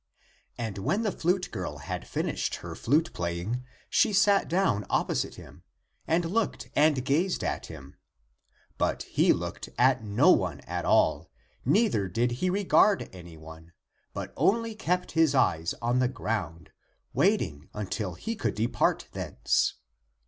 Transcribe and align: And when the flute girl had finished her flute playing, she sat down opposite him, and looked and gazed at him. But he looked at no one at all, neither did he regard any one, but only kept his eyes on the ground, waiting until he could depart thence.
And 0.57 0.79
when 0.79 1.03
the 1.03 1.11
flute 1.11 1.51
girl 1.51 1.77
had 1.77 2.07
finished 2.07 2.55
her 2.55 2.73
flute 2.73 3.13
playing, 3.13 3.63
she 3.87 4.13
sat 4.13 4.47
down 4.49 4.83
opposite 4.89 5.35
him, 5.35 5.61
and 6.07 6.25
looked 6.25 6.71
and 6.75 7.05
gazed 7.05 7.43
at 7.43 7.67
him. 7.67 7.95
But 8.79 9.03
he 9.03 9.31
looked 9.31 9.69
at 9.77 10.03
no 10.03 10.31
one 10.31 10.61
at 10.61 10.85
all, 10.85 11.29
neither 11.65 12.07
did 12.07 12.31
he 12.41 12.49
regard 12.49 13.09
any 13.13 13.37
one, 13.37 13.73
but 14.11 14.33
only 14.35 14.73
kept 14.73 15.11
his 15.11 15.35
eyes 15.35 15.75
on 15.83 15.99
the 15.99 16.07
ground, 16.07 16.71
waiting 17.13 17.69
until 17.75 18.15
he 18.15 18.35
could 18.35 18.55
depart 18.55 19.07
thence. 19.11 19.75